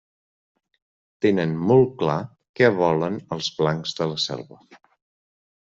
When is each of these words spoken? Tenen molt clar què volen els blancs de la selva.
Tenen 1.25 1.53
molt 1.73 1.93
clar 2.01 2.17
què 2.61 2.71
volen 2.81 3.21
els 3.37 3.53
blancs 3.61 3.97
de 4.01 4.09
la 4.15 4.21
selva. 4.29 4.63